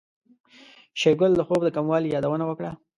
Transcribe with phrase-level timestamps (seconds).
[0.99, 2.71] شېرګل د خوب د کموالي يادونه وکړه.